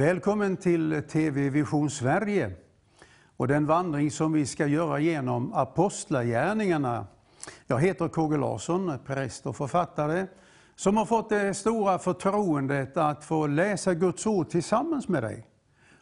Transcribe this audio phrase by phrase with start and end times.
[0.00, 2.52] Välkommen till TV Vision Sverige
[3.36, 7.06] och den vandring som vi ska göra genom Apostlagärningarna.
[7.66, 10.26] Jag heter KG Larsson, präst och författare,
[10.76, 15.46] som har fått det stora förtroendet att få läsa Guds ord tillsammans med dig.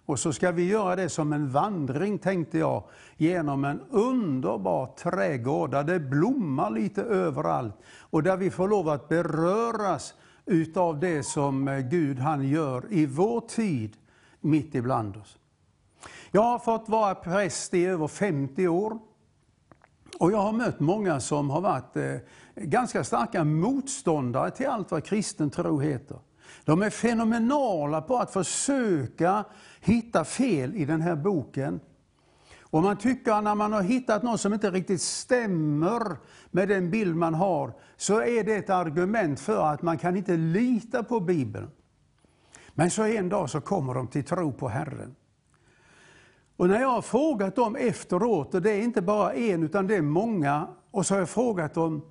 [0.07, 2.85] Och så ska vi göra det som en vandring, tänkte jag,
[3.17, 9.09] genom en underbar trädgård där det blommar lite överallt och där vi får lov att
[9.09, 10.15] beröras
[10.49, 13.97] utav det som eh, Gud han gör i vår tid
[14.41, 15.39] mitt ibland oss.
[16.31, 18.99] Jag har fått vara präst i över 50 år
[20.19, 22.15] och jag har mött många som har varit eh,
[22.55, 26.19] ganska starka motståndare till allt vad kristen tro heter.
[26.65, 29.45] De är fenomenala på att försöka
[29.81, 31.81] hitta fel i den här boken.
[32.71, 36.17] Och man tycker när man har hittat någon som inte riktigt stämmer
[36.51, 40.37] med den bild man har, så är det ett argument för att man kan inte
[40.37, 41.71] lita på Bibeln.
[42.75, 45.15] Men så en dag så kommer de till tro på Herren.
[46.57, 49.97] Och när jag har frågat dem efteråt, och det är inte bara en utan det
[49.97, 52.03] är många, och så har jag frågat dem,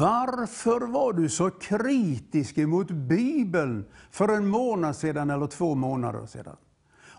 [0.00, 6.56] varför var du så kritisk emot Bibeln för en månad sedan eller två månader sedan?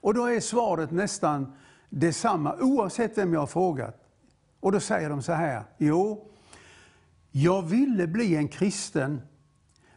[0.02, 1.54] Och då är svaret nästan
[1.90, 4.06] detsamma oavsett vem jag har frågat.
[4.60, 6.32] Och då säger de så här, jo,
[7.32, 9.22] jag ville bli en kristen,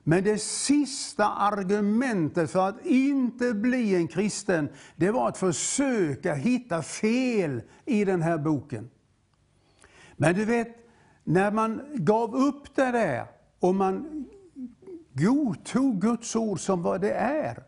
[0.02, 6.82] men det sista argumentet för att inte bli en kristen, det var att försöka hitta
[6.82, 8.90] fel i den här boken.
[10.16, 10.68] Men du vet,
[11.24, 13.26] när man gav upp det där
[13.60, 14.24] och man
[15.12, 17.62] godtog Guds ord som vad det är,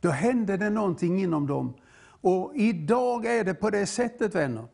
[0.00, 1.74] då hände det någonting inom dem.
[2.24, 4.64] Och idag är det på det sättet vänner,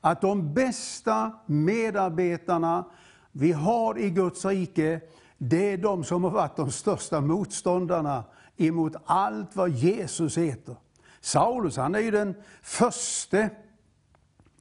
[0.00, 2.84] att de bästa medarbetarna
[3.32, 5.00] vi har i Guds rike,
[5.38, 8.24] det är de som har varit de största motståndarna
[8.56, 10.76] emot allt vad Jesus heter.
[11.20, 13.48] Saulus, han är ju den första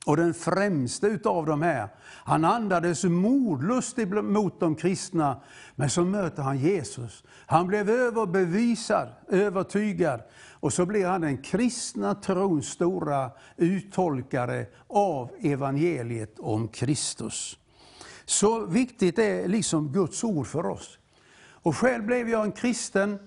[0.06, 5.42] och den främste utav dem här, han andades mordlust mot de kristna,
[5.76, 7.24] men så möter han Jesus.
[7.46, 10.22] Han blev överbevisad, övertygad,
[10.52, 17.58] och så blir han den kristna trons stora uttolkare av evangeliet om Kristus.
[18.26, 20.98] Så viktigt är liksom Guds ord för oss.
[21.52, 23.20] Och själv blev jag en kristen,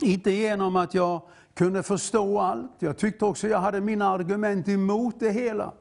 [0.00, 1.22] inte genom att jag
[1.54, 2.72] kunde förstå allt.
[2.78, 5.72] Jag tyckte också jag hade mina argument emot det hela.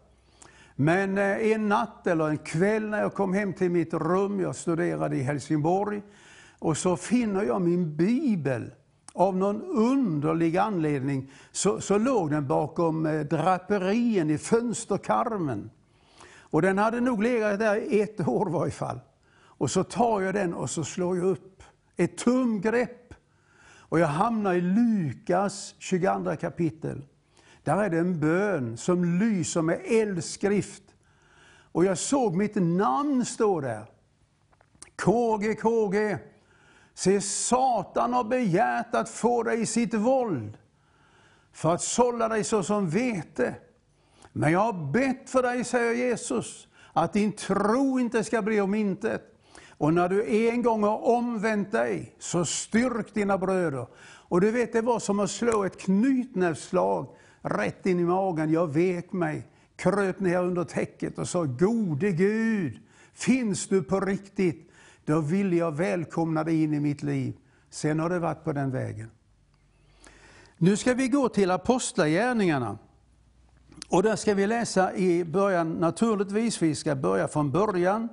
[0.75, 4.56] Men eh, en natt eller en kväll när jag kom hem till mitt rum, jag
[4.56, 6.01] studerade i Helsingborg,
[6.59, 8.72] och så finner jag min bibel.
[9.16, 15.69] Av någon underlig anledning så, så låg den bakom eh, draperien i fönsterkarmen.
[16.39, 19.00] Och den hade nog legat där i ett år i varje fall.
[19.45, 21.63] Och så tar jag den och så slår jag upp
[21.97, 23.13] ett tumgrepp.
[23.78, 27.01] Och jag hamnar i Lukas 22 kapitel.
[27.63, 30.84] Där är det en bön som lyser med eldskrift.
[31.72, 33.85] Och jag såg mitt namn stå där.
[34.96, 36.18] KG, KG.
[36.94, 40.57] Se, Satan har begärt att få dig i sitt våld
[41.53, 43.56] för att sålla dig såsom vete.
[44.34, 48.74] Men jag har bett för dig, säger Jesus, att din tro inte ska bli om
[48.74, 49.22] intet.
[49.78, 53.88] Och när du en gång har omvänt dig, så styrk dina bröder.
[54.03, 57.07] Och du vet, det var som att slå ett knytnävsslag
[57.43, 58.51] rätt in i magen.
[58.51, 62.79] Jag vek mig, kröp ner under täcket och sa, gode Gud,
[63.13, 64.71] finns du på riktigt?
[65.05, 67.33] Då vill jag välkomna dig in i mitt liv.
[67.69, 69.11] Sen har det varit på den vägen.
[70.57, 72.77] Nu ska vi gå till Apostlagärningarna.
[73.89, 78.09] Och där ska vi läsa i början, naturligtvis, vi ska börja från början.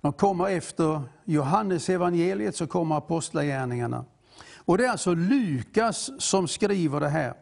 [0.00, 4.04] De kommer efter Johannes evangeliet så kommer Apostlagärningarna.
[4.56, 7.34] Och det är alltså Lukas som skriver det här.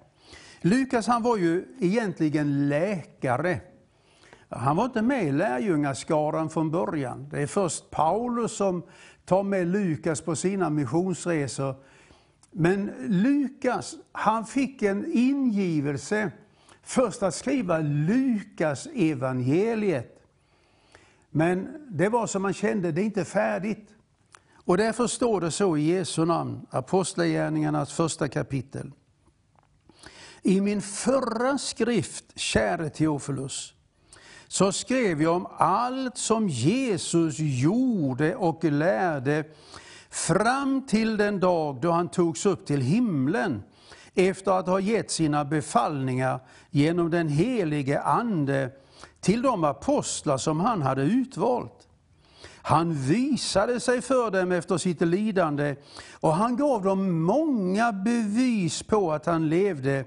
[0.67, 3.61] Lukas han var ju egentligen läkare.
[4.49, 7.29] Han var inte med i lärjungaskaran från början.
[7.31, 8.83] Det är först Paulus som
[9.25, 11.75] tar med Lukas på sina missionsresor.
[12.51, 16.33] Men Lukas, han fick en ingivelse
[16.83, 20.23] först att skriva Lukas evangeliet.
[21.31, 23.89] Men det var som man kände, det är inte färdigt.
[24.55, 28.93] Och därför står det så i Jesu namn, Apostlagärningarnas första kapitel.
[30.47, 33.75] I min förra skrift, käre Teofilus,
[34.49, 39.45] så skrev jag om allt som Jesus gjorde och lärde
[40.11, 43.63] fram till den dag då han togs upp till himlen
[44.15, 48.71] efter att ha gett sina befallningar genom den helige Ande
[49.21, 51.89] till de apostlar som han hade utvalt.
[52.67, 55.77] Han visade sig för dem efter sitt lidande
[56.13, 60.05] och han gav dem många bevis på att han levde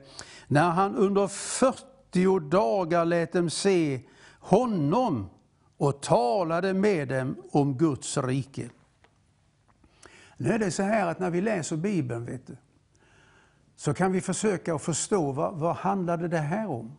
[0.47, 4.01] när han under 40 dagar lät dem se
[4.39, 5.29] honom
[5.77, 8.69] och talade med dem om Guds rike.
[10.37, 12.57] Nu är det så här att när vi läser Bibeln, vet du,
[13.75, 16.97] så kan vi försöka att förstå vad, vad handlade det här om.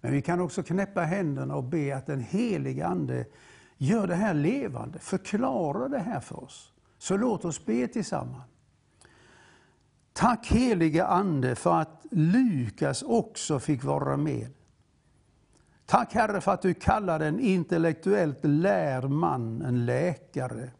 [0.00, 3.24] Men vi kan också knäppa händerna och be att den helige Ande
[3.76, 6.72] gör det här levande, Förklara det här för oss.
[6.98, 8.44] Så låt oss be tillsammans.
[10.12, 14.48] Tack helige Ande för att Lukas också fick vara med.
[15.86, 20.70] Tack Herre för att du kallade en intellektuellt lärd man en läkare.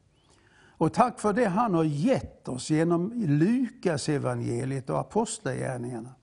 [0.78, 6.14] Och tack för det han har gett oss genom Lukas evangeliet och apostlagärningarna.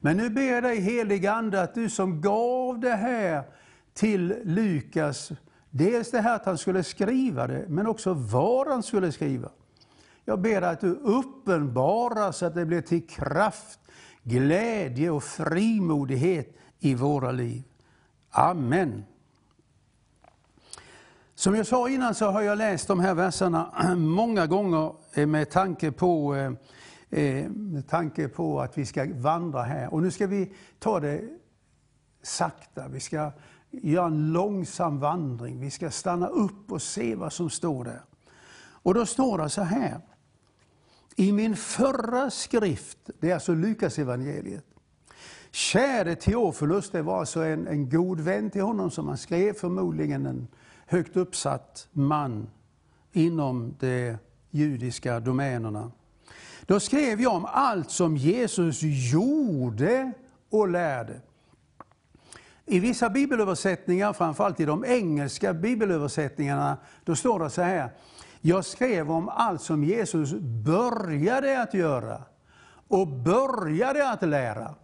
[0.00, 3.42] Men nu ber jag dig helige Ande att du som gav det här
[3.94, 5.32] till Lukas,
[5.70, 9.48] dels det här att han skulle skriva det, men också var han skulle skriva.
[10.24, 13.80] Jag ber att du uppenbarar så att det blir till kraft,
[14.22, 17.62] glädje och frimodighet i våra liv.
[18.30, 19.04] Amen.
[21.34, 25.50] Som jag sa innan så har jag läst de här verserna många gånger eh, med
[25.50, 26.52] tanke på, eh,
[27.20, 29.94] eh, med tanke på att vi ska vandra här.
[29.94, 31.20] Och nu ska vi ta det
[32.22, 32.88] sakta.
[32.88, 33.32] Vi ska
[33.70, 35.60] göra en långsam vandring.
[35.60, 38.02] Vi ska stanna upp och se vad som står där.
[38.60, 40.00] Och då står det så här.
[41.16, 44.64] I min förra skrift, det är alltså Lukas evangeliet.
[45.50, 50.26] Käre Teofilus, det var alltså en, en god vän till honom som han skrev, förmodligen
[50.26, 50.48] en
[50.86, 52.50] högt uppsatt man
[53.12, 54.16] inom de
[54.50, 55.92] judiska domänerna.
[56.66, 60.12] Då skrev jag om allt som Jesus gjorde
[60.50, 61.20] och lärde.
[62.70, 67.90] I vissa bibelöversättningar, framförallt i de engelska bibelöversättningarna, då står det så här.
[68.40, 70.34] Jag skrev om allt som Jesus
[70.64, 72.22] började att göra
[72.88, 74.74] och började att lära.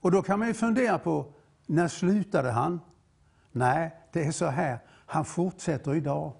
[0.00, 1.32] Och då kan man ju fundera på,
[1.66, 2.80] när slutade han?
[3.52, 6.32] Nej, det är så här, han fortsätter idag.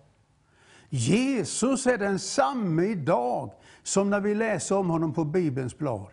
[0.89, 6.07] Jesus är densamme idag som när vi läser om honom på Bibelns blad.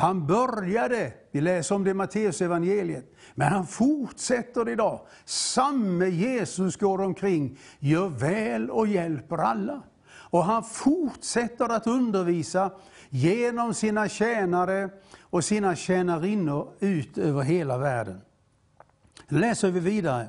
[0.00, 5.00] Han började, vi läser om det i Matteus evangeliet, men han fortsätter idag.
[5.24, 9.82] Samme Jesus går omkring, gör väl och hjälper alla.
[10.08, 12.70] Och han fortsätter att undervisa
[13.08, 14.90] genom sina tjänare
[15.20, 18.20] och sina tjänarinnor ut över hela världen.
[19.28, 20.28] Läser vi vidare.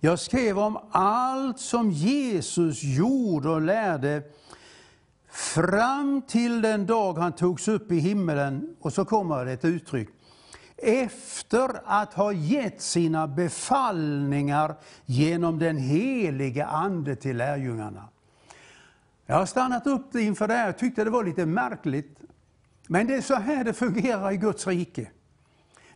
[0.00, 4.22] Jag skrev om allt som Jesus gjorde och lärde
[5.32, 10.08] fram till den dag han togs upp i himmelen, och så kommer det ett uttryck.
[10.76, 14.74] Efter att ha gett sina befallningar
[15.04, 18.08] genom den helige Ande till lärjungarna.
[19.26, 22.18] Jag har stannat upp inför det här och tyckte det var lite märkligt.
[22.86, 25.10] Men det är så här det fungerar i Guds rike.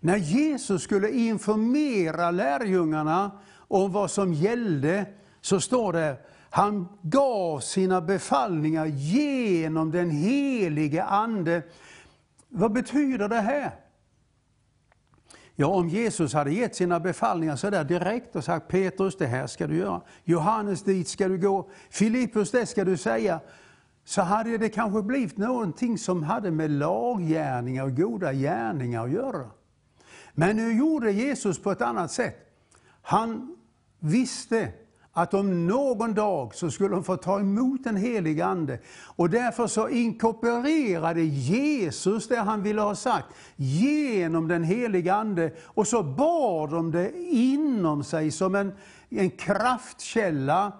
[0.00, 5.06] När Jesus skulle informera lärjungarna om vad som gällde,
[5.46, 6.16] så står det,
[6.50, 11.62] han gav sina befallningar genom den helige Ande.
[12.48, 13.70] Vad betyder det här?
[15.54, 19.46] Ja, om Jesus hade gett sina befallningar så där direkt och sagt Petrus, det här
[19.46, 20.00] ska du göra.
[20.24, 21.70] Johannes, dit ska du gå.
[21.90, 23.40] Filippus, det ska du säga.
[24.04, 29.50] Så hade det kanske blivit någonting som hade med laggärningar och goda gärningar att göra.
[30.32, 32.36] Men nu gjorde Jesus på ett annat sätt.
[33.02, 33.56] Han
[33.98, 34.72] visste
[35.16, 38.78] att om någon dag så skulle de få ta emot den helige Ande.
[39.04, 45.52] Och därför så inkorporerade Jesus det han ville ha sagt genom den helige Ande.
[45.64, 48.73] Och så bar de det inom sig som en,
[49.08, 50.73] en kraftkälla,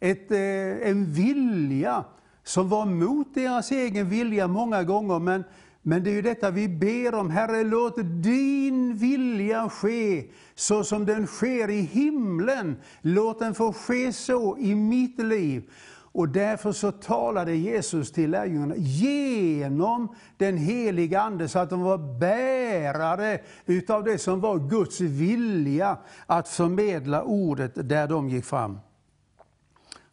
[0.00, 2.04] ett, eh, en vilja
[2.44, 5.18] som var mot deras egen vilja många gånger.
[5.18, 5.44] Men
[5.82, 7.30] men det är ju detta vi ber om.
[7.30, 12.76] Herre, låt din vilja ske så som den sker i himlen.
[13.00, 15.70] Låt den få ske så i mitt liv.
[16.12, 22.18] Och därför så talade Jesus till lärjungarna genom den heliga Ande, så att de var
[22.18, 28.78] bärare utav det som var Guds vilja att förmedla ordet där de gick fram.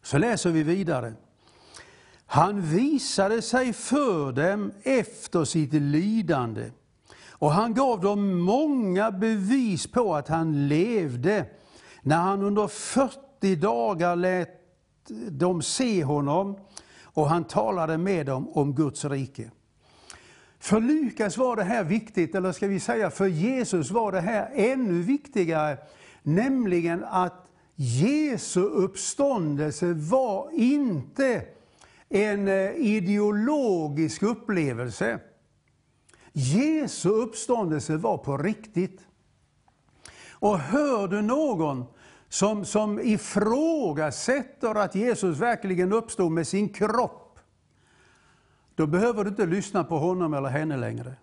[0.02, 1.12] Så läser vi vidare.
[2.30, 6.70] Han visade sig för dem efter sitt lidande
[7.30, 11.44] och han gav dem många bevis på att han levde
[12.02, 14.48] när han under 40 dagar lät
[15.30, 16.58] dem se honom
[17.02, 19.50] och han talade med dem om Guds rike.
[20.58, 24.50] För Lukas var det här viktigt, eller ska vi säga för Jesus var det här
[24.54, 25.78] ännu viktigare,
[26.22, 31.57] nämligen att Jesu uppståndelse var inte
[32.08, 35.20] en eh, ideologisk upplevelse.
[36.32, 39.00] Jesu uppståndelse var på riktigt.
[40.32, 41.84] Och hör du någon
[42.28, 47.38] som, som ifrågasätter att Jesus verkligen uppstod med sin kropp,
[48.74, 51.14] då behöver du inte lyssna på honom eller henne längre.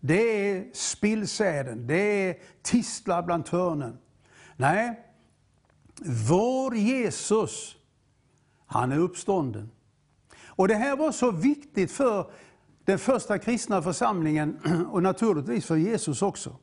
[0.00, 3.98] Det är spillsäden, det är tistlar bland törnen.
[4.56, 5.00] Nej,
[6.28, 7.76] vår Jesus,
[8.66, 9.70] han är uppstånden.
[10.58, 12.30] Och det här var så viktigt för
[12.84, 14.58] den första kristna församlingen
[14.90, 16.56] och naturligtvis för Jesus också.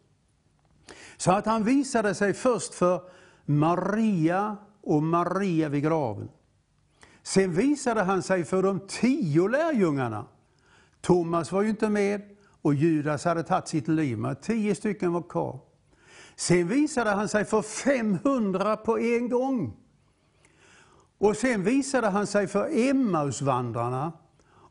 [1.17, 3.01] Så att han visade sig först för
[3.45, 6.29] Maria och Maria vid graven.
[7.23, 10.25] Sen visade han sig för de tio lärjungarna.
[11.01, 12.21] Thomas var ju inte med
[12.61, 15.59] och Judas hade tagit sitt liv, men tio stycken var kvar.
[16.35, 19.84] Sen visade han sig för 500 på en gång.
[21.25, 24.11] Och sen visade han sig för Emmausvandrarna.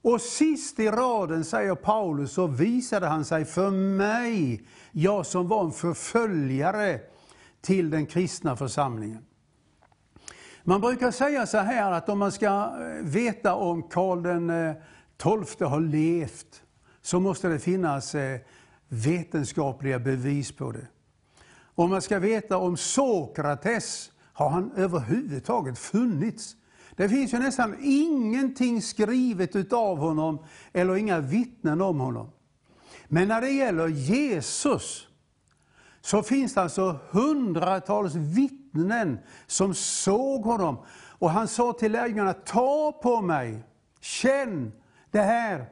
[0.03, 5.65] Och sist i raden, säger Paulus, så visade han sig för mig, jag som var
[5.65, 7.01] en förföljare
[7.61, 9.25] till den kristna församlingen.
[10.63, 14.75] Man brukar säga så här att om man ska eh, veta om Karl den eh,
[15.19, 16.63] XII har levt,
[17.03, 18.41] så måste det finnas eh,
[18.89, 20.87] vetenskapliga bevis på det.
[21.75, 26.57] Om man ska veta om Sokrates, har han överhuvudtaget funnits?
[26.97, 30.39] Det finns ju nästan ingenting skrivet utav honom,
[30.73, 32.31] eller inga vittnen om honom.
[33.09, 35.09] Men när det gäller Jesus,
[36.01, 40.79] så finns det alltså hundratals vittnen som såg honom.
[41.19, 43.65] Och han sa till lärjungarna, ta på mig,
[44.01, 44.73] känn
[45.11, 45.69] det här.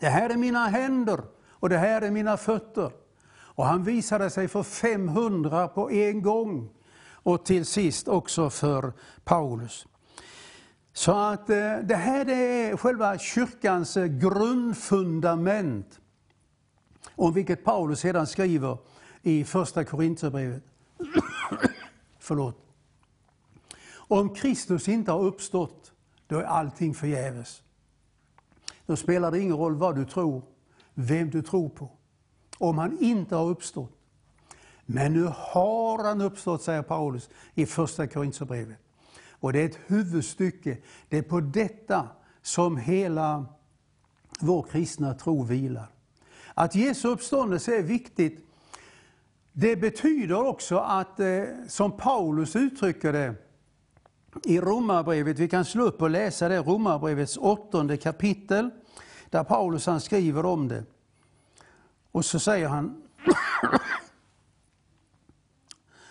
[0.00, 1.20] Det här är mina händer
[1.50, 2.92] och det här är mina fötter.
[3.30, 6.70] Och han visade sig för 500 på en gång.
[7.28, 8.92] Och till sist också för
[9.24, 9.86] Paulus.
[10.92, 16.00] Så att eh, det här är själva kyrkans eh, grundfundament.
[17.14, 18.78] Om vilket Paulus sedan skriver
[19.22, 20.62] i första Korinthierbrevet.
[22.18, 22.56] Förlåt.
[23.94, 25.92] Om Kristus inte har uppstått,
[26.26, 27.62] då är allting förgäves.
[28.86, 30.42] Då spelar det ingen roll vad du tror,
[30.94, 31.90] vem du tror på.
[32.58, 33.97] Om han inte har uppstått.
[34.90, 38.76] Men nu har han uppstått, säger Paulus i första Korinthierbrevet.
[39.30, 40.76] Och det är ett huvudstycke.
[41.08, 42.08] Det är på detta
[42.42, 43.46] som hela
[44.40, 45.86] vår kristna tro vilar.
[46.54, 48.46] Att Jesu uppståndelse är viktigt,
[49.52, 53.34] det betyder också att, eh, som Paulus uttrycker det
[54.44, 58.70] i Romarbrevet, vi kan slå upp och läsa det, Romarbrevets åttonde kapitel,
[59.30, 60.84] där Paulus han skriver om det.
[62.12, 63.02] Och så säger han,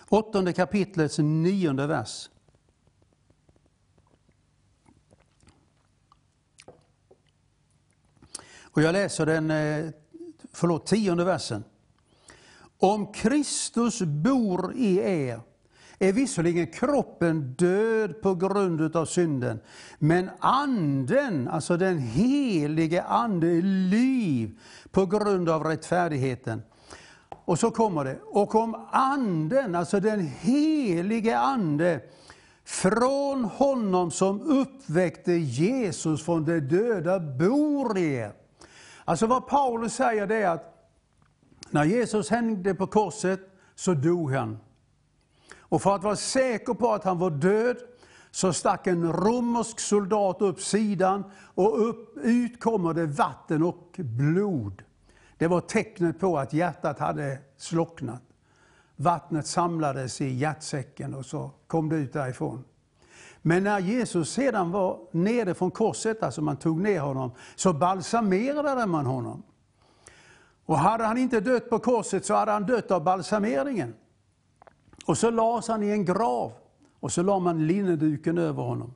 [0.08, 2.30] åttonde kapitlets nionde vers.
[8.62, 9.90] Och jag läser den eh,
[10.52, 11.64] förlåt, tionde versen.
[12.78, 15.40] Om Kristus bor i er
[15.98, 19.60] är visserligen kroppen död på grund av synden,
[19.98, 24.58] men anden, alltså den helige Ande, är liv
[24.90, 26.62] på grund av rättfärdigheten.
[27.48, 32.00] Och så kommer det, och om anden, alltså den helige Ande,
[32.64, 38.32] från honom som uppväckte Jesus från de döda bor i er.
[39.04, 40.90] Alltså vad Paulus säger det är att
[41.70, 43.40] när Jesus hängde på korset
[43.74, 44.58] så dog han.
[45.58, 47.76] Och för att vara säker på att han var död
[48.30, 51.24] så stack en romersk soldat upp sidan
[51.54, 54.82] och upp, ut kommer det vatten och blod.
[55.38, 58.22] Det var tecknet på att hjärtat hade slocknat.
[58.96, 62.64] Vattnet samlades i hjärtsäcken och så kom det ut därifrån.
[63.42, 68.86] Men när Jesus sedan var nere från korset, alltså man tog ner honom, så balsamerade
[68.86, 69.42] man honom.
[70.66, 73.94] Och hade han inte dött på korset så hade han dött av balsameringen.
[75.06, 76.52] Och så lades han i en grav
[77.00, 78.94] och så la man linneduken över honom.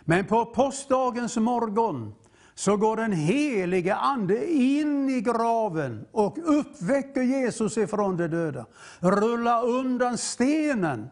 [0.00, 2.14] Men på påskdagens morgon
[2.54, 8.66] så går den helige Ande in i graven och uppväcker Jesus ifrån de döda.
[9.00, 11.08] Rullar undan stenen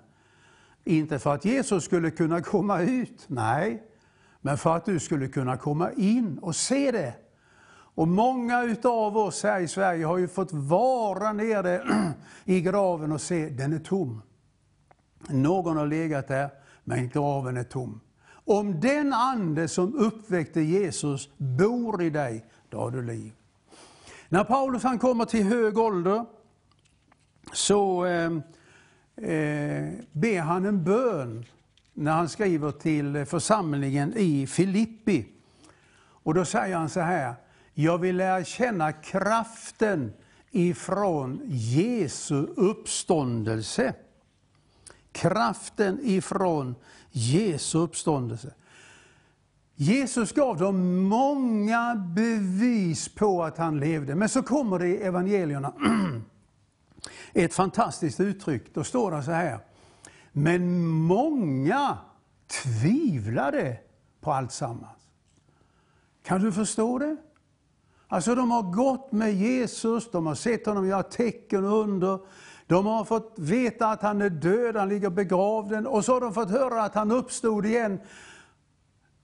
[0.84, 3.82] inte för att Jesus skulle kunna komma ut, nej,
[4.40, 7.14] men för att du skulle kunna komma in och se det.
[7.94, 11.82] Och många utav oss här i Sverige har ju fått vara nere
[12.44, 14.22] i graven och se, den är tom.
[15.28, 16.50] Någon har legat där,
[16.84, 18.00] men graven är tom.
[18.52, 23.32] Om den ande som uppväckte Jesus bor i dig, då har du liv.
[24.28, 26.24] När Paulus han kommer till hög ålder,
[27.52, 28.30] så eh,
[29.16, 31.44] eh, ber han en bön
[31.92, 35.26] när han skriver till församlingen i Filippi.
[36.02, 37.34] Och då säger han så här,
[37.74, 40.12] jag vill lära känna kraften
[40.50, 43.94] ifrån Jesu uppståndelse.
[45.12, 46.74] Kraften ifrån
[47.10, 48.54] Jesu uppståndelse.
[49.74, 55.72] Jesus gav dem många bevis på att han levde, men så kommer det i evangelierna
[57.32, 58.74] ett fantastiskt uttryck.
[58.74, 59.58] Då står det så här,
[60.32, 61.98] men många
[62.62, 63.76] tvivlade
[64.20, 65.08] på allt sammans.
[66.22, 67.16] Kan du förstå det?
[68.08, 72.18] Alltså de har gått med Jesus, de har sett honom göra tecken och under.
[72.72, 76.34] De har fått veta att han är död, han ligger begravd, och så har de
[76.34, 78.00] fått höra att han uppstod igen.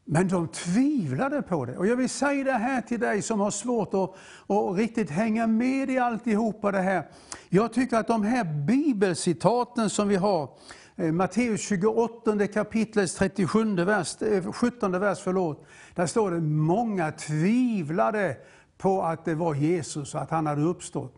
[0.05, 1.76] Men de tvivlade på det.
[1.76, 4.14] Och jag vill säga det här till dig som har svårt att,
[4.57, 7.09] att riktigt hänga med i alltihopa det här.
[7.49, 10.50] Jag tycker att de här bibelcitaten som vi har,
[10.97, 18.37] eh, Matteus 28 kapitlets 37 vers, eh, 17 vers, förlåt, där står det många tvivlade
[18.78, 21.18] på att det var Jesus och att han hade uppstått.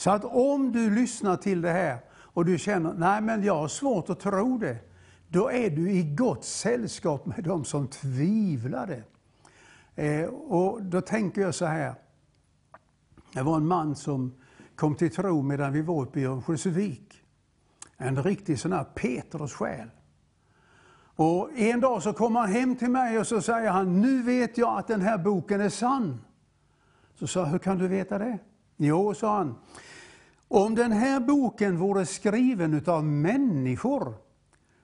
[0.00, 3.68] Så att om du lyssnar till det här och du känner, nej men jag har
[3.68, 4.78] svårt att tro det,
[5.28, 9.02] då är du i gott sällskap med de som tvivlade.
[9.94, 11.94] Eh, och då tänker jag så här,
[13.32, 14.34] det var en man som
[14.74, 17.22] kom till tro medan vi var uppe i Örnsköldsvik.
[17.96, 19.90] En riktig sån här Petrus själ.
[21.16, 24.58] Och en dag så kom han hem till mig och så säger han, nu vet
[24.58, 26.20] jag att den här boken är sann.
[27.14, 28.38] Så sa jag, hur kan du veta det?
[28.82, 29.54] Jo, sa han,
[30.48, 34.14] om den här boken vore skriven av människor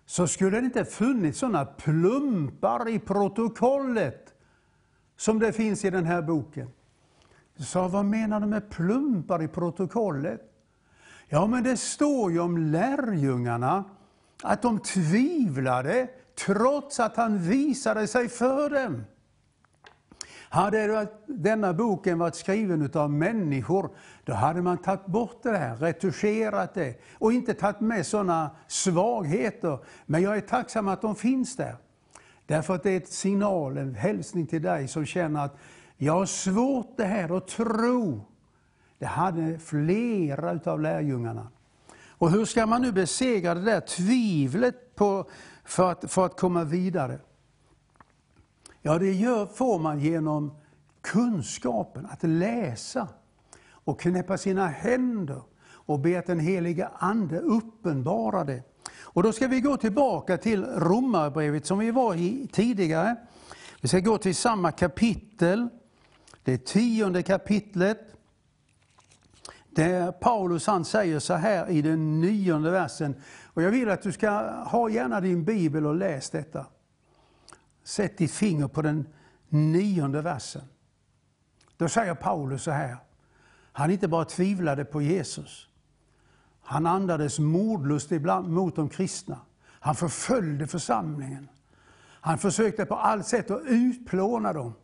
[0.07, 4.35] så skulle det inte funnits sådana plumpar i protokollet
[5.17, 6.71] som det finns i den här boken.
[7.55, 10.41] Jag sa, vad menar du med plumpar i protokollet?
[11.29, 13.85] Ja, men det står ju om lärjungarna
[14.43, 16.09] att de tvivlade
[16.47, 19.05] trots att han visade sig för dem.
[20.49, 23.91] Hade denna boken varit skriven av människor,
[24.25, 29.79] då hade man tagit bort det här, retuscherat det och inte tagit med sådana svagheter.
[30.07, 31.77] Men jag är tacksam att de finns där.
[32.47, 35.57] Därför att det är ett signal, en hälsning till dig som känner att
[35.97, 38.21] jag har svårt det här att tro.
[38.99, 41.49] Det hade flera av lärjungarna.
[42.19, 45.31] Och hur ska man nu besegra det där tvivlet på,
[45.65, 47.19] för, att, för att komma vidare?
[48.87, 50.57] Ja, det gör, får man genom
[51.01, 53.09] kunskapen, att läsa
[53.69, 58.63] och knäppa sina händer och be att den heliga Ande uppenbarar det.
[59.01, 63.17] Och då ska vi gå tillbaka till Romarbrevet som vi var i tidigare.
[63.81, 65.69] Vi ska gå till samma kapitel,
[66.45, 68.01] det tionde kapitlet.
[69.71, 73.15] Där Paulus han säger så här i den nionde versen.
[73.45, 76.67] Och jag vill att du ska ha gärna din bibel och läs detta.
[77.87, 79.07] Sätt ditt finger på den
[79.49, 80.63] nionde versen.
[81.77, 82.97] Då säger Paulus så här.
[83.73, 85.69] Han inte bara tvivlade på Jesus.
[86.63, 89.41] Han andades mordlust ibland mot de kristna.
[89.69, 91.49] Han förföljde församlingen.
[92.21, 94.75] Han försökte på allt sätt att utplåna dem.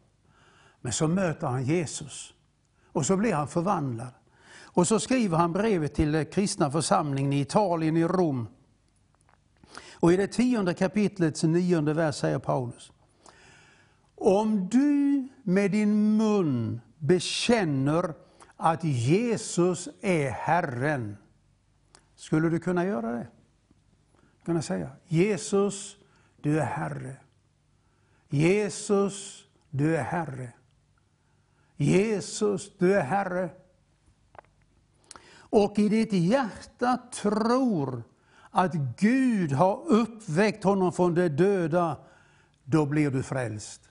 [0.81, 2.35] Men så möter han Jesus.
[2.87, 4.13] Och så blir han förvandlad.
[4.63, 8.49] Och så skriver han brevet till den kristna församlingen i Italien, i Rom.
[10.03, 12.93] Och i det tionde kapitlets nionde vers säger Paulus.
[14.15, 18.15] Om du med din mun bekänner
[18.57, 21.17] att Jesus är Herren,
[22.15, 23.27] skulle du kunna göra det?
[24.45, 25.97] Kunna säga Jesus,
[26.41, 27.17] du är Herre.
[28.29, 30.53] Jesus, du är Herre.
[31.77, 33.51] Jesus, du är Herre.
[35.35, 38.03] Och i ditt hjärta tror
[38.55, 41.97] att Gud har uppväckt honom från de döda,
[42.65, 43.89] då blir du frälst.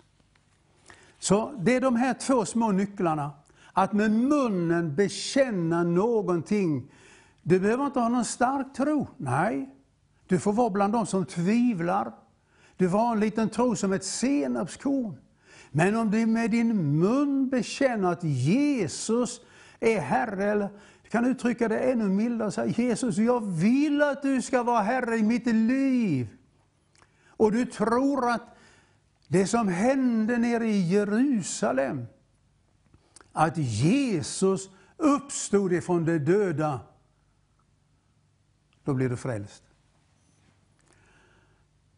[1.19, 3.31] Så det är de här två små nycklarna.
[3.73, 6.91] Att med munnen bekänna någonting.
[7.41, 9.07] Du behöver inte ha någon stark tro.
[9.17, 9.69] Nej,
[10.27, 12.11] du får vara bland dem som tvivlar.
[12.77, 15.17] Du får ha en liten tro som ett senapskorn.
[15.71, 19.41] Men om du med din mun bekänner att Jesus
[19.79, 20.69] är Herre, eller
[21.11, 25.17] kan uttrycka det ännu mildare och säga Jesus, jag vill att du ska vara Herre
[25.17, 26.27] i mitt liv.
[27.27, 28.57] Och du tror att
[29.27, 32.05] det som hände nere i Jerusalem,
[33.31, 36.79] att Jesus uppstod ifrån de döda,
[38.83, 39.63] då blir du frälst.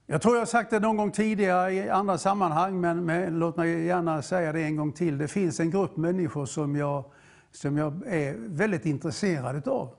[0.06, 3.58] Jag tror jag har sagt det någon gång tidigare i andra sammanhang, men, men, låt
[3.58, 5.17] mig gärna säga det en gång till.
[5.17, 7.06] Det finns en grupp människor som jag,
[7.53, 9.95] som jag är väldigt intresserad av.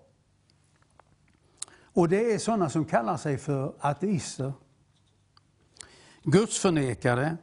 [1.83, 4.53] Och det är sådana som kallar sig för ateister.
[6.23, 7.37] Gudsförnekare.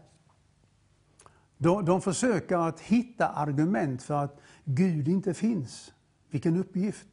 [1.57, 5.93] De, de försöker att hitta argument för att Gud inte finns.
[6.29, 7.07] Vilken uppgift!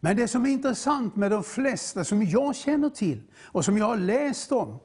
[0.00, 3.86] Men det som är intressant med de flesta som jag känner till och som jag
[3.86, 4.78] har läst om,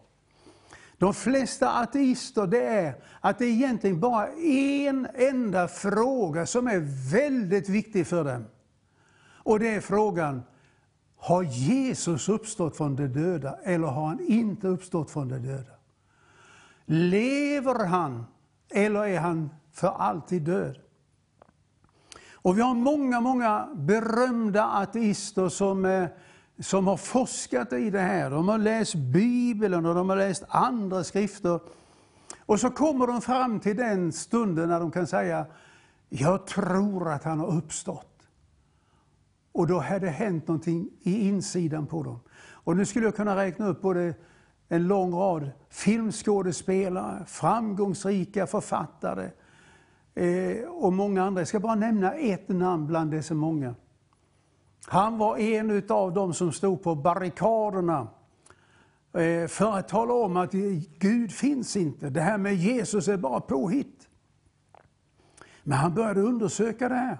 [0.97, 7.11] de flesta ateister, det är att det är egentligen bara en enda fråga som är
[7.11, 8.45] väldigt viktig för dem.
[9.43, 10.43] Och det är frågan,
[11.17, 15.73] har Jesus uppstått från de döda eller har han inte uppstått från de döda?
[16.85, 18.25] Lever han
[18.69, 20.77] eller är han för alltid död?
[22.43, 26.07] Och vi har många, många berömda ateister som, eh,
[26.59, 28.29] som har forskat i det här.
[28.29, 31.59] De har läst Bibeln och de har läst andra skrifter.
[32.45, 35.45] Och så kommer de fram till den stunden när de kan säga,
[36.09, 38.13] jag tror att han har uppstått.
[39.51, 42.19] Och då har det hänt någonting i insidan på dem.
[42.51, 44.13] Och nu skulle jag kunna räkna upp både
[44.67, 49.29] en lång rad filmskådespelare, framgångsrika författare
[50.15, 51.41] eh, och många andra.
[51.41, 53.75] Jag ska bara nämna ett namn bland dessa många.
[54.87, 58.07] Han var en av dem som stod på barrikaderna
[59.13, 60.51] eh, för att tala om att
[60.99, 62.09] Gud finns inte.
[62.09, 64.07] Det här med Jesus är bara påhitt.
[65.63, 67.17] Men han började undersöka det här.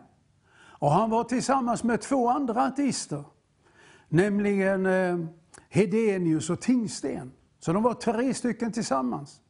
[0.83, 3.23] Och han var tillsammans med två andra ateister,
[4.09, 5.17] nämligen eh,
[5.69, 7.31] Hedenius och Tingsten.
[7.59, 9.41] Så de var tre stycken tillsammans.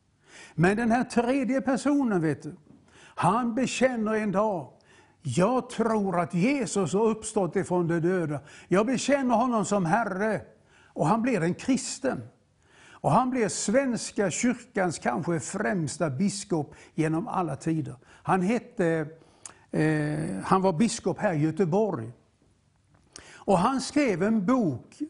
[0.56, 2.56] Men den här tredje personen, vet du,
[3.15, 4.73] han bekänner en dag,
[5.24, 8.40] jag tror att Jesus har uppstått ifrån de döda.
[8.68, 10.42] Jag bekänner honom som Herre.
[10.88, 12.22] Och han blir en kristen.
[12.86, 17.96] Och han blir svenska kyrkans kanske främsta biskop genom alla tider.
[18.24, 19.08] Han hette
[19.74, 22.12] Eh, han var biskop här i Göteborg.
[23.36, 25.02] Och han skrev en bok,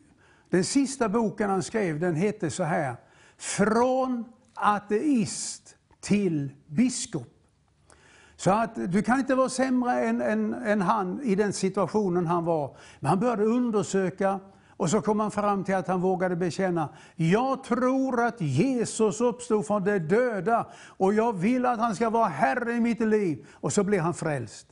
[0.49, 2.95] den sista boken han skrev den hette så här,
[3.37, 7.32] Från ateist till biskop.
[8.43, 12.45] Så att du kan inte vara sämre än, än, än han i den situationen han
[12.45, 12.77] var.
[12.99, 14.39] Men han började undersöka
[14.77, 19.67] och så kom han fram till att han vågade bekänna, jag tror att Jesus uppstod
[19.67, 23.47] från de döda och jag vill att han ska vara Herre i mitt liv.
[23.51, 24.67] Och så blev han frälst.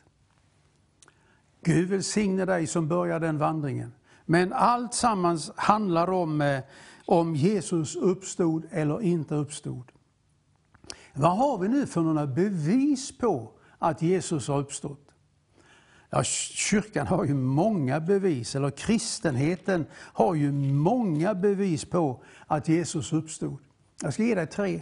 [1.64, 3.94] Gud välsigne dig som börjar den vandringen.
[4.26, 6.60] Men allt sammans handlar om eh,
[7.06, 9.92] om Jesus uppstod eller inte uppstod.
[11.14, 15.08] Vad har vi nu för några bevis på att Jesus har uppstått?
[16.10, 23.14] Ja, kyrkan har ju många bevis, eller kristenheten har ju många bevis på att Jesus
[23.14, 23.58] uppstod.
[24.02, 24.82] Jag ska ge dig tre.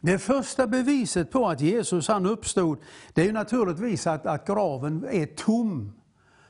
[0.00, 2.78] Det första beviset på att Jesus han uppstod,
[3.12, 5.92] det är naturligtvis att, att graven är tom.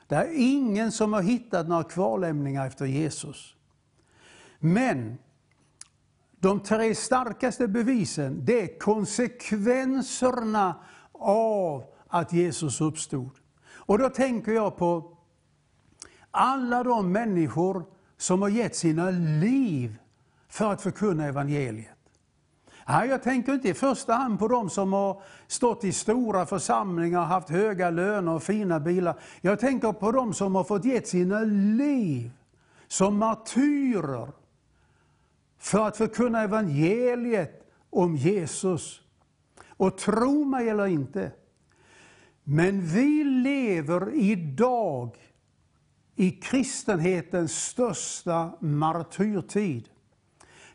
[0.07, 3.55] Det är ingen som har hittat några kvarlämningar efter Jesus.
[4.59, 5.19] Men
[6.41, 10.75] de tre starkaste bevisen, det är konsekvenserna
[11.13, 13.31] av att Jesus uppstod.
[13.75, 15.17] Och då tänker jag på
[16.31, 17.85] alla de människor
[18.17, 19.99] som har gett sina liv
[20.49, 21.89] för att förkunna evangeliet.
[22.87, 27.49] jag tänker inte i första hand på de som har stått i stora församlingar, haft
[27.49, 29.21] höga löner och fina bilar.
[29.41, 32.31] Jag tänker på de som har fått ge sina liv
[32.89, 34.29] som martyrer
[35.59, 39.01] för att förkunna evangeliet om Jesus.
[39.67, 41.33] Och tro mig eller inte,
[42.45, 45.17] men vi lever idag
[46.17, 49.89] i kristenhetens största martyrtid.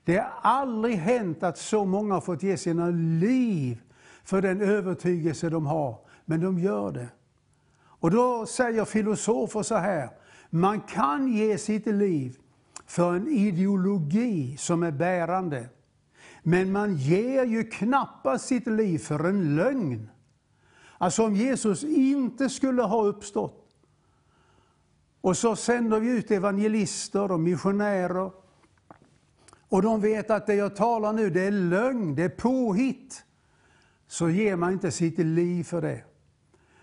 [0.04, 3.82] Det har aldrig hänt att så många har fått ge sina liv
[4.24, 7.08] för den övertygelse de har, men de gör det.
[7.76, 10.10] Och då säger filosofer så här,
[10.50, 12.38] man kan ge sitt liv
[12.94, 15.70] för en ideologi som är bärande,
[16.44, 20.10] men man ger ju knappast sitt liv för en lögn.
[20.98, 23.70] Alltså om Jesus inte skulle ha uppstått.
[25.22, 28.32] Och så sänder vi ut evangelister och missionärer.
[29.70, 33.26] Och de vet att det jag talar nu, det är lögn, det är påhitt.
[34.08, 36.04] Så ger man inte sitt liv för det.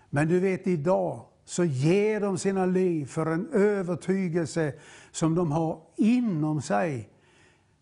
[0.09, 4.73] Men du vet idag, så ger de sina liv för en övertygelse
[5.11, 7.09] som de har inom sig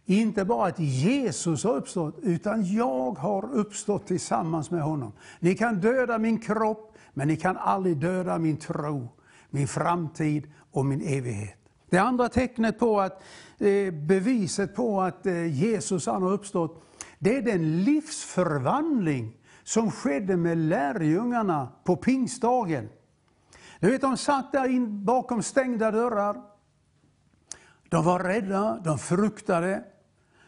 [0.05, 5.11] inte bara att Jesus har uppstått, utan jag har uppstått tillsammans med honom.
[5.39, 9.09] Ni kan döda min kropp, men ni kan aldrig döda min tro,
[9.49, 11.57] min framtid och min evighet.
[11.89, 13.23] Det andra tecknet på att,
[13.57, 16.83] eh, beviset på att eh, Jesus Jesus har uppstått,
[17.19, 22.89] det är den livsförvandling som skedde med lärjungarna på pingstdagen.
[23.79, 26.41] Du vet, de satt där in bakom stängda dörrar.
[27.89, 29.83] De var rädda, de fruktade.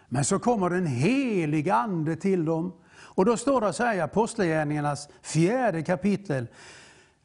[0.09, 2.73] Men så kommer den heliga Ande till dem.
[2.99, 6.47] Och då står det så här i Apostlagärningarnas fjärde kapitel.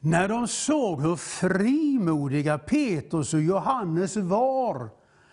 [0.01, 4.89] När de såg hur frimodiga Petrus och Johannes var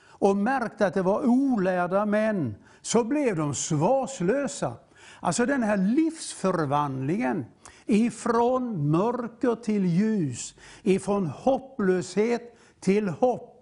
[0.07, 4.73] och märkte att det var olärda män, så blev de svarslösa.
[5.19, 7.45] Alltså den här livsförvandlingen,
[7.85, 13.53] ifrån mörker till ljus, ifrån hopplöshet till hopp,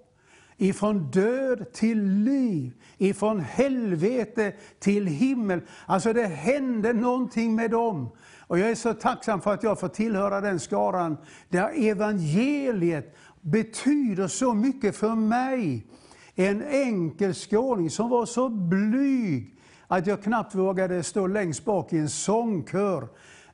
[0.58, 5.62] ifrån död till liv, ifrån helvete till himmel.
[5.86, 8.10] Alltså det hände någonting med dem.
[8.40, 11.18] Och jag är så tacksam för att jag får tillhöra den skaran
[11.50, 15.88] där evangeliet betyder så mycket för mig.
[16.36, 19.58] En enkel skåning som var så blyg
[19.88, 23.08] att jag knappt vågade stå längst bak i en sångkör.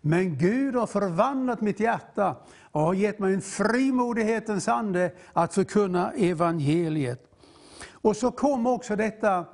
[0.07, 2.35] Men Gud har förvandlat mitt hjärta
[2.71, 7.31] och har gett mig en frimodighetens ande att förkunna evangeliet.
[7.91, 9.45] Och så kom också detta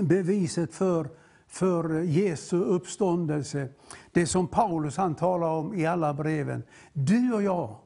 [0.00, 1.08] beviset för,
[1.48, 3.68] för Jesu uppståndelse.
[4.12, 6.62] Det som Paulus han talar om i alla breven.
[6.92, 7.76] Du och jag,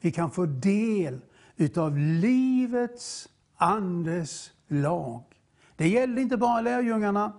[0.00, 1.20] vi kan få del
[1.56, 5.22] utav livets andes lag.
[5.76, 7.32] Det gällde inte bara lärjungarna,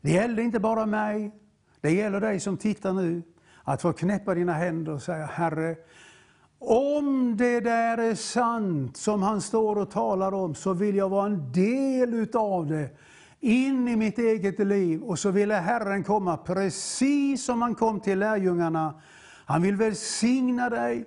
[0.00, 1.32] det gällde inte bara mig,
[1.80, 3.22] det gäller dig som tittar nu.
[3.64, 5.76] Att få knäppa dina händer och säga, Herre,
[6.58, 11.26] om det där är sant som han står och talar om, så vill jag vara
[11.26, 12.90] en del utav det
[13.40, 15.02] in i mitt eget liv.
[15.02, 18.94] Och så ville Herren komma precis som han kom till lärjungarna.
[19.44, 21.04] Han vill välsigna dig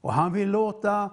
[0.00, 1.10] och han vill låta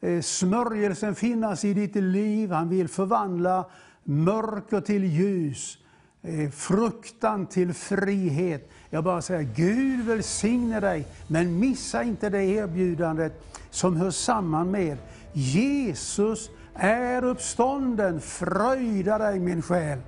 [0.00, 2.50] eh, smörjelsen finnas i ditt liv.
[2.50, 3.70] Han vill förvandla
[4.04, 5.78] mörker till ljus,
[6.26, 8.70] Eh, fruktan till frihet.
[8.90, 13.32] Jag bara säger, Gud välsigne dig, men missa inte det erbjudandet
[13.70, 14.98] som hör samman med
[15.32, 18.20] Jesus är uppstånden.
[18.20, 19.98] Fröjda dig min själ.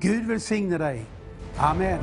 [0.00, 1.04] Gud välsigne dig.
[1.56, 1.98] Amen.